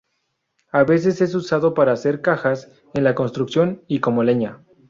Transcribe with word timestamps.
A 0.71 0.83
veces 0.83 1.21
es 1.21 1.35
usado 1.35 1.75
para 1.75 1.91
hacer 1.91 2.21
cajas, 2.21 2.67
en 2.95 3.03
la 3.03 3.13
construcción, 3.13 3.83
y 3.87 3.99
como 3.99 4.23
leña. 4.23 4.63